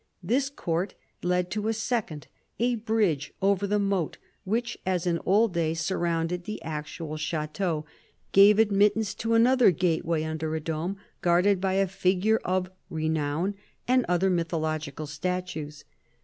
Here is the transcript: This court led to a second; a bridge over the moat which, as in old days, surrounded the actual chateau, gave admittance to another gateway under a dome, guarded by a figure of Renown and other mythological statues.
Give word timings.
This 0.23 0.49
court 0.49 0.95
led 1.21 1.51
to 1.51 1.67
a 1.67 1.73
second; 1.73 2.25
a 2.57 2.73
bridge 2.73 3.35
over 3.39 3.67
the 3.67 3.77
moat 3.77 4.17
which, 4.45 4.75
as 4.83 5.05
in 5.05 5.19
old 5.27 5.53
days, 5.53 5.79
surrounded 5.79 6.45
the 6.45 6.59
actual 6.63 7.17
chateau, 7.17 7.85
gave 8.31 8.57
admittance 8.57 9.13
to 9.13 9.35
another 9.35 9.69
gateway 9.69 10.23
under 10.23 10.55
a 10.55 10.59
dome, 10.59 10.97
guarded 11.21 11.61
by 11.61 11.73
a 11.73 11.85
figure 11.85 12.41
of 12.43 12.71
Renown 12.89 13.53
and 13.87 14.03
other 14.09 14.31
mythological 14.31 15.05
statues. 15.05 15.85